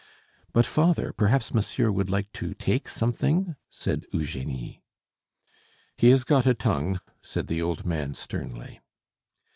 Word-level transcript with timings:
"But, 0.51 0.65
father, 0.65 1.13
perhaps 1.15 1.53
monsieur 1.53 1.91
would 1.91 2.09
like 2.09 2.31
to 2.33 2.55
take 2.55 2.89
something," 2.89 3.55
said 3.69 4.07
Eugenie. 4.11 4.81
"He 5.95 6.09
has 6.09 6.23
got 6.23 6.47
a 6.47 6.55
tongue," 6.55 6.99
said 7.21 7.45
the 7.45 7.61
old 7.61 7.85
man 7.85 8.15
sternly. 8.15 8.79